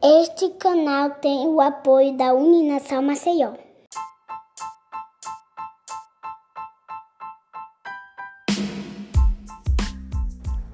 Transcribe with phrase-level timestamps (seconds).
[0.00, 3.54] Este canal tem o apoio da Uninação Maceió.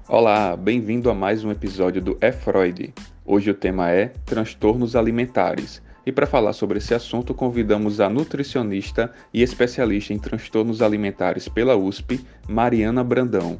[0.07, 2.93] Olá, bem-vindo a mais um episódio do É Freud.
[3.25, 5.81] Hoje o tema é transtornos alimentares.
[6.05, 11.75] E para falar sobre esse assunto, convidamos a nutricionista e especialista em transtornos alimentares pela
[11.75, 13.59] USP, Mariana Brandão.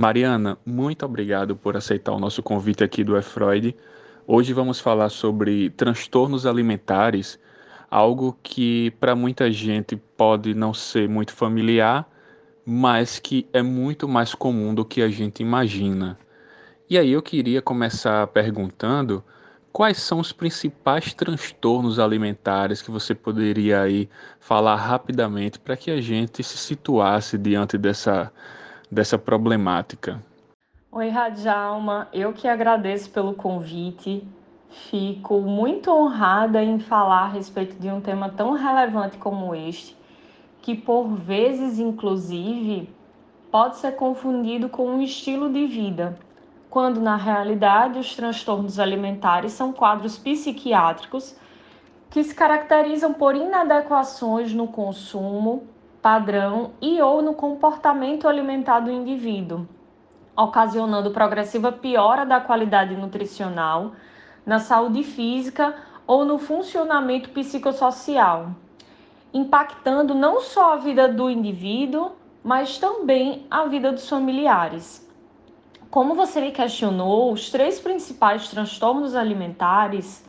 [0.00, 3.74] Mariana, muito obrigado por aceitar o nosso convite aqui do E-Freud.
[4.28, 7.36] Hoje vamos falar sobre transtornos alimentares,
[7.90, 12.08] algo que para muita gente pode não ser muito familiar,
[12.64, 16.16] mas que é muito mais comum do que a gente imagina.
[16.88, 19.24] E aí eu queria começar perguntando
[19.72, 24.08] quais são os principais transtornos alimentares que você poderia aí
[24.38, 28.32] falar rapidamente para que a gente se situasse diante dessa
[28.90, 30.22] dessa problemática.
[30.90, 34.26] Oi, Radjalma, eu que agradeço pelo convite.
[34.90, 39.96] Fico muito honrada em falar a respeito de um tema tão relevante como este,
[40.62, 42.88] que por vezes, inclusive,
[43.50, 46.18] pode ser confundido com um estilo de vida,
[46.68, 51.36] quando na realidade os transtornos alimentares são quadros psiquiátricos
[52.10, 55.66] que se caracterizam por inadequações no consumo,
[56.02, 59.66] padrão e ou no comportamento alimentar do indivíduo,
[60.36, 63.92] ocasionando progressiva piora da qualidade nutricional,
[64.46, 65.74] na saúde física
[66.06, 68.50] ou no funcionamento psicossocial,
[69.34, 75.06] impactando não só a vida do indivíduo, mas também a vida dos familiares.
[75.90, 80.24] Como você me questionou, os três principais transtornos alimentares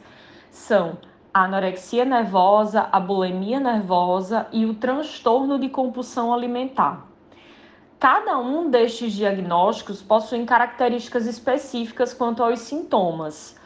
[0.49, 0.97] são
[1.33, 7.05] a anorexia nervosa, a bulimia nervosa e o transtorno de compulsão alimentar.
[7.99, 13.59] Cada um destes diagnósticos possui características específicas quanto aos sintomas,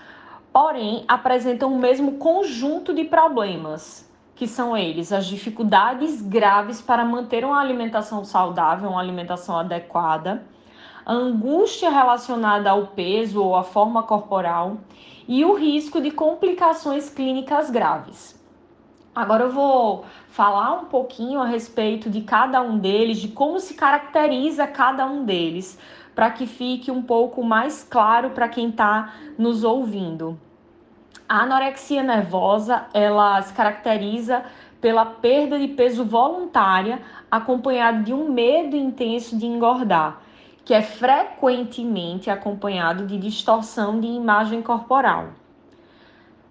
[0.51, 7.45] porém apresentam o mesmo conjunto de problemas, que são eles as dificuldades graves para manter
[7.45, 10.43] uma alimentação saudável, uma alimentação adequada,
[11.05, 14.77] angústia relacionada ao peso ou à forma corporal
[15.27, 18.41] e o risco de complicações clínicas graves.
[19.13, 23.75] Agora eu vou falar um pouquinho a respeito de cada um deles, de como se
[23.75, 25.77] caracteriza cada um deles,
[26.15, 30.39] para que fique um pouco mais claro para quem está nos ouvindo.
[31.27, 34.43] A anorexia nervosa, ela se caracteriza
[34.81, 40.22] pela perda de peso voluntária, acompanhada de um medo intenso de engordar
[40.65, 45.29] que é frequentemente acompanhado de distorção de imagem corporal.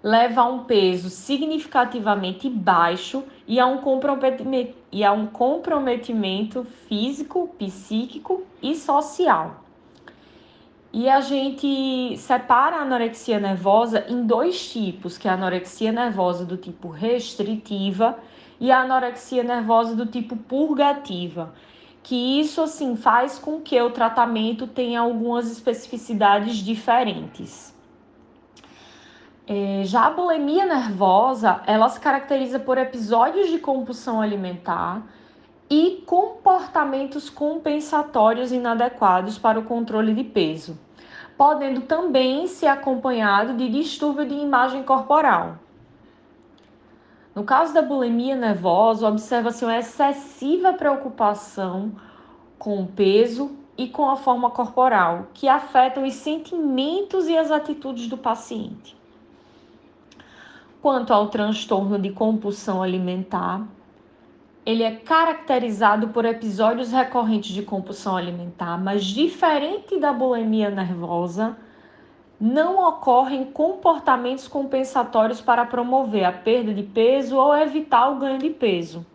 [0.03, 7.55] Leva a um peso significativamente baixo e a um comprometimento, e a um comprometimento físico,
[7.59, 9.63] psíquico e social.
[10.93, 16.45] E a gente separa a anorexia nervosa em dois tipos, que é a anorexia nervosa
[16.45, 18.19] do tipo restritiva
[18.61, 21.55] e a anorexia nervosa do tipo purgativa
[22.03, 27.73] que isso assim faz com que o tratamento tenha algumas especificidades diferentes.
[29.47, 35.03] É, já a bulimia nervosa, ela se caracteriza por episódios de compulsão alimentar
[35.69, 40.79] e comportamentos compensatórios inadequados para o controle de peso,
[41.37, 45.59] podendo também ser acompanhado de distúrbio de imagem corporal.
[47.35, 51.93] No caso da bulimia nervosa, observa-se uma excessiva preocupação
[52.59, 58.07] com o peso e com a forma corporal, que afetam os sentimentos e as atitudes
[58.07, 58.95] do paciente.
[60.83, 63.67] Quanto ao transtorno de compulsão alimentar,
[64.65, 71.57] ele é caracterizado por episódios recorrentes de compulsão alimentar, mas diferente da bulimia nervosa,
[72.43, 78.51] não ocorrem comportamentos compensatórios para promover a perda de peso ou evitar o ganho de
[78.51, 79.07] peso.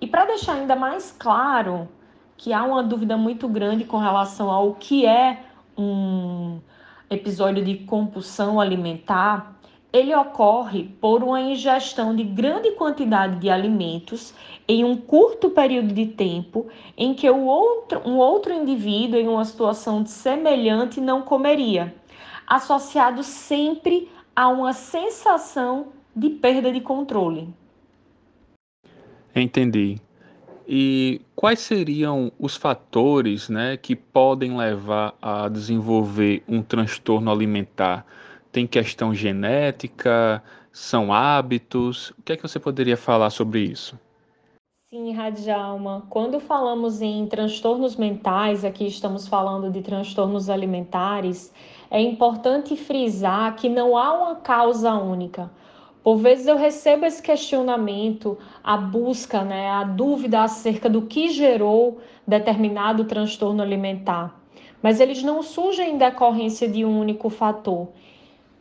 [0.00, 1.88] E para deixar ainda mais claro
[2.36, 5.40] que há uma dúvida muito grande com relação ao que é
[5.76, 6.60] um
[7.10, 9.58] episódio de compulsão alimentar,
[9.92, 14.32] ele ocorre por uma ingestão de grande quantidade de alimentos
[14.68, 19.44] em um curto período de tempo em que o outro, um outro indivíduo em uma
[19.44, 21.92] situação semelhante não comeria
[22.48, 27.48] associado sempre a uma sensação de perda de controle.
[29.34, 30.00] Entendi.
[30.66, 38.04] E quais seriam os fatores né, que podem levar a desenvolver um transtorno alimentar?
[38.52, 40.42] Tem questão genética?
[40.72, 42.10] São hábitos?
[42.10, 43.98] O que é que você poderia falar sobre isso?
[44.90, 46.06] Sim, Radjalma.
[46.08, 51.52] Quando falamos em transtornos mentais, aqui estamos falando de transtornos alimentares,
[51.90, 55.50] é importante frisar que não há uma causa única.
[56.02, 61.98] Por vezes eu recebo esse questionamento, a busca, né, a dúvida acerca do que gerou
[62.26, 64.38] determinado transtorno alimentar.
[64.82, 67.88] Mas eles não surgem em decorrência de um único fator.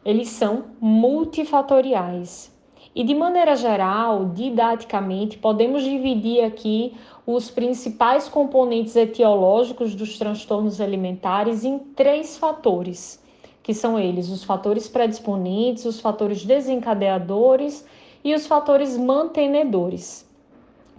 [0.03, 2.55] Eles são multifatoriais.
[2.95, 6.95] E de maneira geral, didaticamente, podemos dividir aqui
[7.27, 13.21] os principais componentes etiológicos dos transtornos alimentares em três fatores,
[13.61, 17.85] que são eles: os fatores predisponentes, os fatores desencadeadores
[18.23, 20.25] e os fatores mantenedores.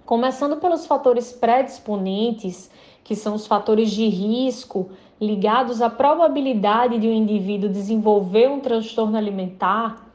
[0.04, 2.70] Começando pelos fatores predisponentes,
[3.02, 4.90] que são os fatores de risco
[5.20, 10.08] ligados à probabilidade de um indivíduo desenvolver um transtorno alimentar,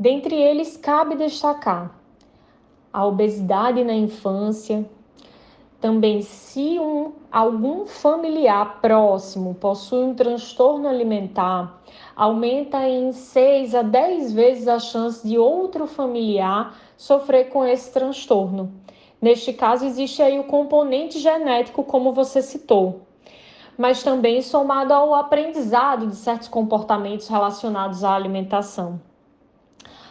[0.00, 1.94] Dentre eles, cabe destacar
[2.90, 4.88] a obesidade na infância,
[5.80, 11.80] também se um, algum familiar próximo possui um transtorno alimentar,
[12.14, 18.72] aumenta em 6 a 10 vezes a chance de outro familiar sofrer com esse transtorno.
[19.20, 23.02] Neste caso, existe aí o componente genético, como você citou,
[23.76, 29.00] mas também somado ao aprendizado de certos comportamentos relacionados à alimentação.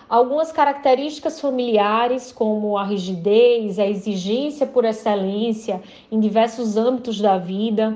[0.10, 7.96] Algumas características familiares, como a rigidez, a exigência por excelência em diversos âmbitos da vida,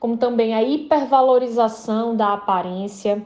[0.00, 3.24] como também a hipervalorização da aparência.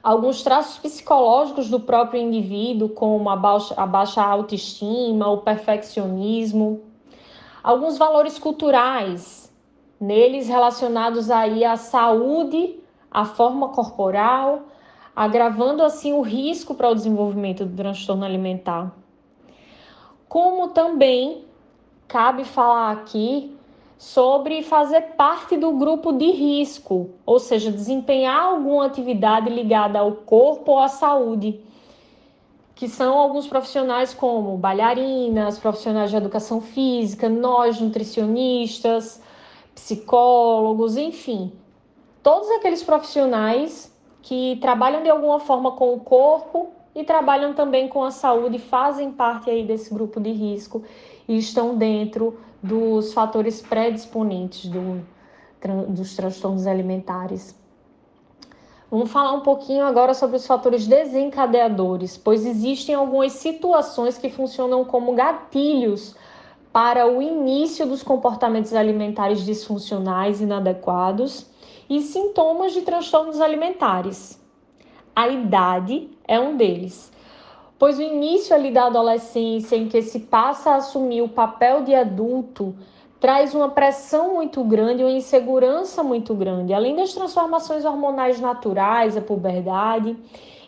[0.00, 6.82] Alguns traços psicológicos do próprio indivíduo, como a baixa, a baixa autoestima, o perfeccionismo.
[7.60, 9.52] Alguns valores culturais,
[9.98, 12.78] neles relacionados aí à saúde,
[13.10, 14.66] à forma corporal,
[15.14, 18.92] agravando assim o risco para o desenvolvimento do transtorno alimentar.
[20.28, 21.44] Como também
[22.08, 23.56] cabe falar aqui
[23.96, 30.72] sobre fazer parte do grupo de risco, ou seja, desempenhar alguma atividade ligada ao corpo
[30.72, 31.60] ou à saúde,
[32.74, 39.22] que são alguns profissionais como bailarinas, profissionais de educação física, nós nutricionistas,
[39.74, 41.52] psicólogos, enfim,
[42.22, 43.93] todos aqueles profissionais
[44.24, 49.12] que trabalham de alguma forma com o corpo e trabalham também com a saúde, fazem
[49.12, 50.82] parte aí desse grupo de risco
[51.28, 55.06] e estão dentro dos fatores predisponentes do,
[55.88, 57.54] dos transtornos alimentares.
[58.90, 64.86] Vamos falar um pouquinho agora sobre os fatores desencadeadores, pois existem algumas situações que funcionam
[64.86, 66.16] como gatilhos
[66.72, 71.46] para o início dos comportamentos alimentares disfuncionais inadequados
[71.88, 74.42] e sintomas de transtornos alimentares.
[75.14, 77.12] A idade é um deles,
[77.78, 81.94] pois o início ali da adolescência, em que se passa a assumir o papel de
[81.94, 82.74] adulto,
[83.20, 89.20] traz uma pressão muito grande, uma insegurança muito grande, além das transformações hormonais naturais, a
[89.22, 90.16] puberdade.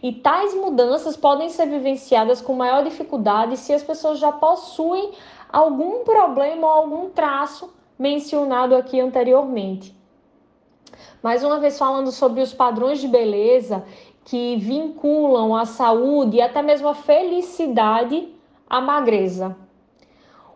[0.03, 5.11] E tais mudanças podem ser vivenciadas com maior dificuldade se as pessoas já possuem
[5.53, 9.97] algum problema ou algum traço mencionado aqui anteriormente.
[11.23, 13.85] Mais uma vez falando sobre os padrões de beleza
[14.25, 18.29] que vinculam a saúde e até mesmo a felicidade
[18.69, 19.57] à magreza.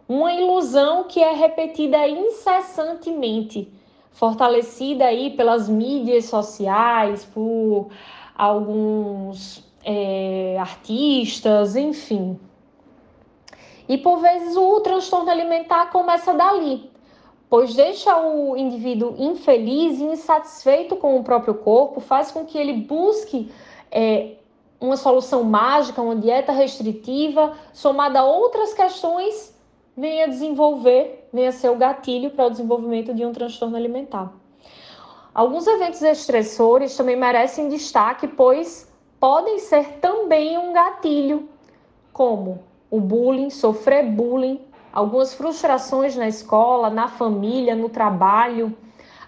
[0.09, 3.73] Uma ilusão que é repetida incessantemente,
[4.11, 7.91] fortalecida aí pelas mídias sociais, por
[8.37, 12.39] alguns é, artistas, enfim.
[13.89, 16.91] E por vezes o transtorno alimentar começa dali,
[17.51, 22.73] pois deixa o indivíduo infeliz e insatisfeito com o próprio corpo, faz com que ele
[22.73, 23.51] busque
[23.91, 24.37] é,
[24.81, 29.53] uma solução mágica, uma dieta restritiva, somada a outras questões,
[29.97, 34.33] venha desenvolver, venha ser o gatilho para o desenvolvimento de um transtorno alimentar.
[35.35, 38.89] Alguns eventos estressores também merecem destaque, pois
[39.19, 41.49] podem ser também um gatilho,
[42.13, 44.61] como o bullying, sofrer bullying,
[44.93, 48.77] algumas frustrações na escola, na família, no trabalho.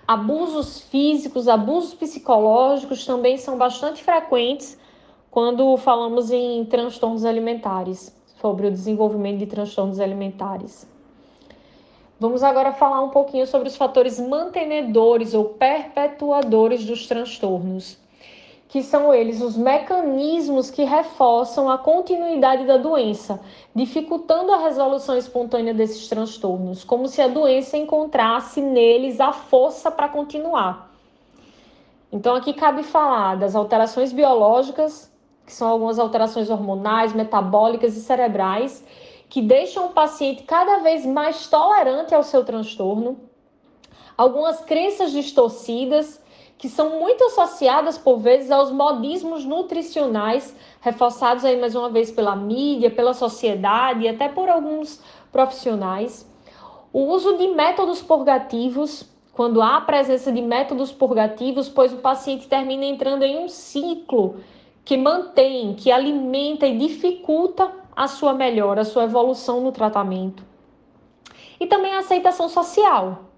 [0.07, 4.79] Abusos físicos, abusos psicológicos também são bastante frequentes
[5.31, 10.87] quando falamos em transtornos alimentares, sobre o desenvolvimento de transtornos alimentares.
[12.21, 18.02] Vamos agora falar um pouquinho sobre os fatores mantenedores ou perpetuadores dos transtornos
[18.73, 23.39] que são eles os mecanismos que reforçam a continuidade da doença,
[23.75, 30.09] dificultando a resolução espontânea desses transtornos, como se a doença encontrasse neles a força para
[30.09, 30.91] continuar.
[32.11, 35.13] Então, aqui cabe falar das alterações biológicas,
[35.45, 38.83] que são algumas alterações hormonais, metabólicas e cerebrais,
[39.29, 43.21] que deixam o paciente cada vez mais tolerante ao seu transtorno,
[44.17, 46.22] algumas crenças distorcidas
[46.63, 52.37] que são muito associadas por vezes aos modismos nutricionais, reforçados aí mais uma vez pela
[52.37, 55.03] mídia, pela sociedade e até por alguns
[55.33, 56.25] profissionais.
[56.93, 62.47] O uso de métodos purgativos, quando há a presença de métodos purgativos, pois o paciente
[62.47, 64.37] termina entrando em um ciclo
[64.85, 70.45] que mantém, que alimenta e dificulta a sua melhora, a sua evolução no tratamento.
[71.59, 73.32] E também a aceitação social.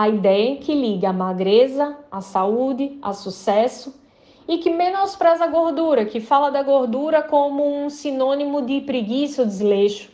[0.00, 4.00] A ideia que liga a magreza, a saúde, a sucesso
[4.48, 9.46] e que menospreza a gordura, que fala da gordura como um sinônimo de preguiça ou
[9.46, 10.10] desleixo.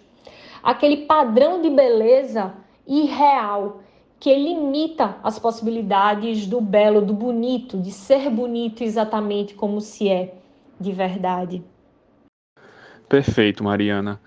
[0.61, 2.53] Aquele padrão de beleza
[2.85, 3.81] irreal
[4.19, 10.35] que limita as possibilidades do belo, do bonito, de ser bonito exatamente como se é
[10.81, 11.63] de verdade.
[13.09, 14.21] Perfeito, Mariana.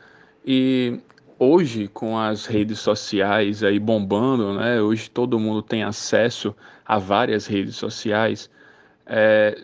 [0.45, 1.01] E
[1.39, 4.81] hoje, com as redes sociais aí bombando, né?
[4.81, 6.53] Hoje todo mundo tem acesso
[6.86, 8.50] a várias redes sociais.
[9.05, 9.58] É,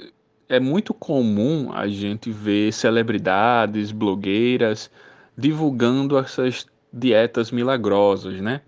[0.48, 4.90] é muito comum a gente ver celebridades, blogueiras
[5.38, 8.62] divulgando essas dietas milagrosas, né?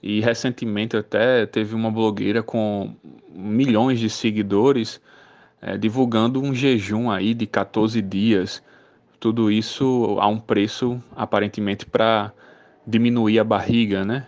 [0.00, 2.94] E recentemente até teve uma blogueira com
[3.34, 5.00] milhões de seguidores
[5.60, 8.62] é, divulgando um jejum aí de 14 dias
[9.18, 12.32] tudo isso a um preço aparentemente para
[12.86, 14.26] diminuir a barriga, né?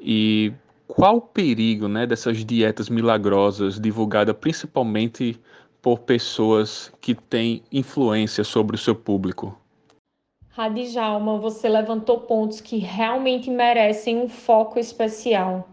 [0.00, 0.52] E
[0.86, 5.40] qual o perigo, né, dessas dietas milagrosas divulgadas principalmente
[5.80, 9.56] por pessoas que têm influência sobre o seu público?
[10.50, 15.68] Radijalma, você levantou pontos que realmente merecem um foco especial.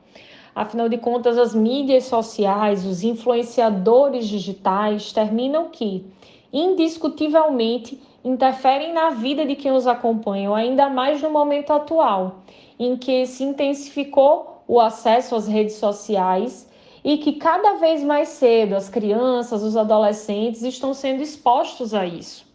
[0.54, 6.06] Afinal de contas, as mídias sociais, os influenciadores digitais terminam que,
[6.54, 12.38] indiscutivelmente, interferem na vida de quem os acompanha, ainda mais no momento atual,
[12.80, 16.68] em que se intensificou o acesso às redes sociais
[17.04, 22.46] e que cada vez mais cedo as crianças, os adolescentes estão sendo expostos a isso.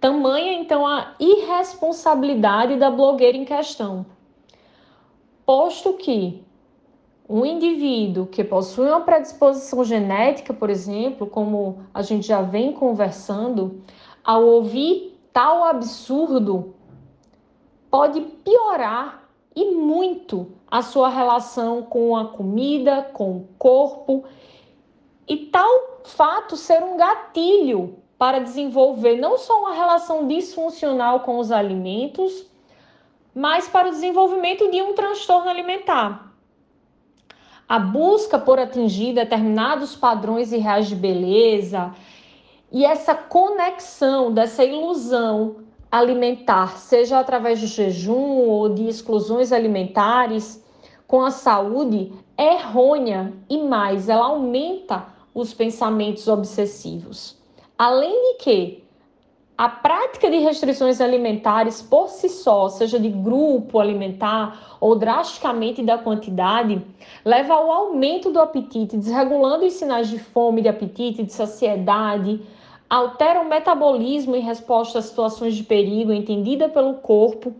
[0.00, 4.06] Tamanha então a irresponsabilidade da blogueira em questão.
[5.44, 6.42] Posto que
[7.28, 13.82] um indivíduo que possui uma predisposição genética, por exemplo, como a gente já vem conversando,
[14.24, 16.74] ao ouvir tal absurdo,
[17.90, 24.24] pode piorar e muito a sua relação com a comida, com o corpo,
[25.28, 31.52] e tal fato ser um gatilho para desenvolver não só uma relação disfuncional com os
[31.52, 32.46] alimentos,
[33.34, 36.32] mas para o desenvolvimento de um transtorno alimentar.
[37.68, 41.94] A busca por atingir determinados padrões irreais de beleza,
[42.72, 45.56] e essa conexão dessa ilusão
[45.90, 50.62] alimentar, seja através do jejum ou de exclusões alimentares,
[51.06, 57.36] com a saúde é errônea e mais, ela aumenta os pensamentos obsessivos.
[57.78, 58.84] Além de que
[59.56, 65.96] a prática de restrições alimentares por si só, seja de grupo alimentar ou drasticamente da
[65.96, 66.84] quantidade,
[67.24, 72.42] leva ao aumento do apetite, desregulando os sinais de fome, de apetite, de saciedade,
[72.94, 77.52] altera o metabolismo em resposta a situações de perigo entendida pelo corpo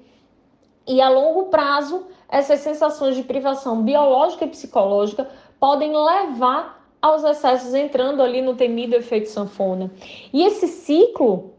[0.86, 7.74] e a longo prazo essas sensações de privação biológica e psicológica podem levar aos excessos
[7.74, 9.90] entrando ali no temido efeito sanfona.
[10.32, 11.52] E esse ciclo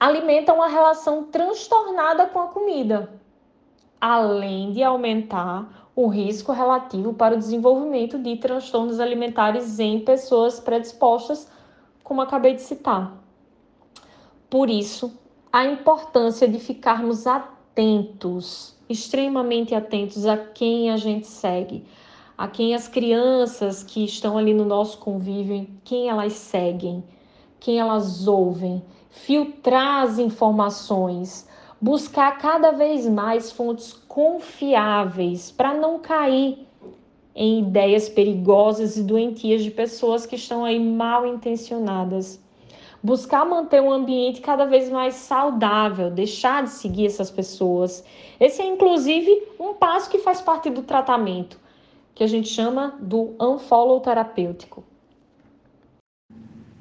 [0.00, 3.12] alimenta uma relação transtornada com a comida,
[4.00, 11.54] além de aumentar o risco relativo para o desenvolvimento de transtornos alimentares em pessoas predispostas
[12.06, 13.20] como acabei de citar.
[14.48, 15.12] Por isso,
[15.52, 21.84] a importância de ficarmos atentos, extremamente atentos a quem a gente segue,
[22.38, 27.02] a quem as crianças que estão ali no nosso convívio, quem elas seguem,
[27.58, 31.48] quem elas ouvem, filtrar as informações,
[31.80, 36.65] buscar cada vez mais fontes confiáveis para não cair
[37.36, 42.42] em ideias perigosas e doentias de pessoas que estão aí mal intencionadas.
[43.02, 48.02] Buscar manter um ambiente cada vez mais saudável, deixar de seguir essas pessoas.
[48.40, 51.60] Esse é inclusive um passo que faz parte do tratamento,
[52.14, 54.82] que a gente chama do unfollow terapêutico.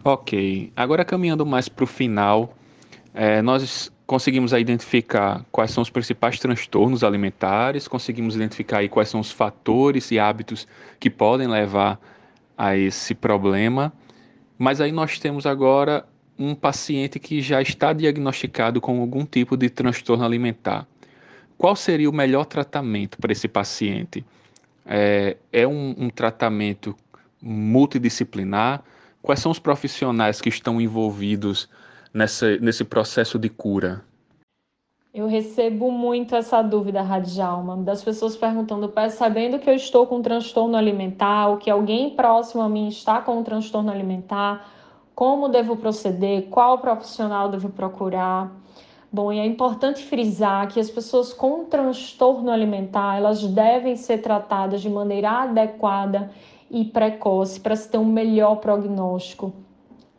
[0.05, 2.53] Ok, agora caminhando mais para o final,
[3.13, 9.31] é, nós conseguimos identificar quais são os principais transtornos alimentares, conseguimos identificar quais são os
[9.31, 10.67] fatores e hábitos
[10.99, 11.99] que podem levar
[12.57, 13.91] a esse problema,
[14.57, 16.05] mas aí nós temos agora
[16.37, 20.87] um paciente que já está diagnosticado com algum tipo de transtorno alimentar.
[21.57, 24.23] Qual seria o melhor tratamento para esse paciente?
[24.85, 26.95] É, é um, um tratamento
[27.41, 28.83] multidisciplinar?
[29.21, 31.69] Quais são os profissionais que estão envolvidos
[32.15, 34.01] nessa, nesse processo de cura?
[35.13, 40.21] Eu recebo muito essa dúvida, Radjalma, das pessoas perguntando, sabendo que eu estou com um
[40.21, 44.69] transtorno alimentar, ou que alguém próximo a mim está com um transtorno alimentar,
[45.13, 48.51] como devo proceder, qual profissional devo procurar.
[49.11, 54.81] Bom, e é importante frisar que as pessoas com transtorno alimentar, elas devem ser tratadas
[54.81, 56.29] de maneira adequada
[56.69, 59.53] e precoce para se ter um melhor prognóstico,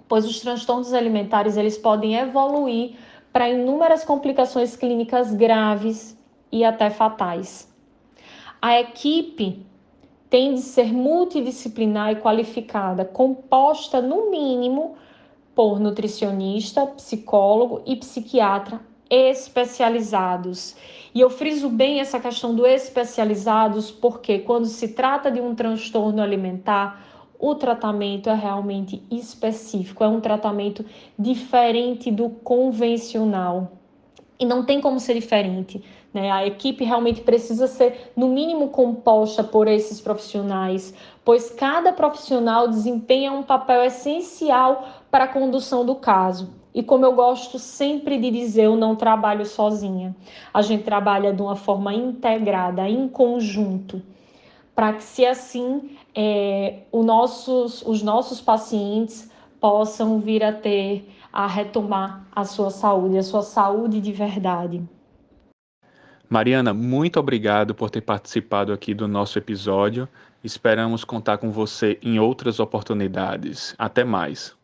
[0.09, 2.97] pois os transtornos alimentares eles podem evoluir
[3.33, 6.19] para inúmeras complicações clínicas graves
[6.51, 7.71] e até fatais.
[8.61, 9.65] A equipe
[10.31, 14.97] tem de ser multidisciplinar e qualificada, composta no mínimo
[15.55, 20.77] por nutricionista, psicólogo e psiquiatra especializados.
[21.15, 26.21] E eu friso bem essa questão do especializados porque quando se trata de um transtorno
[26.21, 27.03] alimentar,
[27.39, 30.85] o tratamento é realmente específico, é um tratamento
[31.19, 33.73] diferente do convencional.
[34.39, 35.83] E não tem como ser diferente.
[36.13, 36.31] Né?
[36.31, 43.33] A equipe realmente precisa ser, no mínimo, composta por esses profissionais, pois cada profissional desempenha
[43.33, 46.55] um papel essencial para a condução do caso.
[46.75, 50.15] E como eu gosto sempre de dizer, eu não trabalho sozinha.
[50.53, 54.03] A gente trabalha de uma forma integrada, em conjunto
[54.77, 62.27] para que, se assim, é, nossos, os nossos pacientes possam vir a ter, a retomar
[62.31, 64.87] a sua saúde, a sua saúde de verdade.
[66.29, 70.09] Mariana, muito obrigado por ter participado aqui do nosso episódio.
[70.43, 73.75] Esperamos contar com você em outras oportunidades.
[73.79, 74.56] Até mais.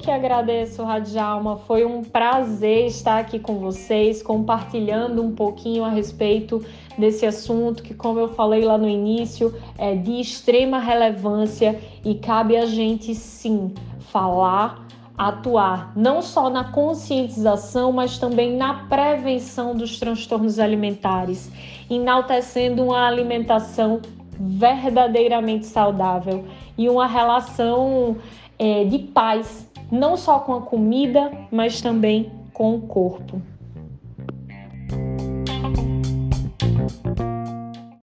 [0.00, 1.58] Que agradeço, Radjalma.
[1.58, 6.64] Foi um prazer estar aqui com vocês, compartilhando um pouquinho a respeito
[6.98, 12.56] desse assunto que, como eu falei lá no início, é de extrema relevância e cabe
[12.56, 13.72] a gente sim
[14.10, 21.50] falar, atuar, não só na conscientização, mas também na prevenção dos transtornos alimentares,
[21.90, 24.00] enaltecendo uma alimentação
[24.38, 26.44] verdadeiramente saudável
[26.76, 28.16] e uma relação
[28.58, 33.40] é, de paz não só com a comida, mas também com o corpo.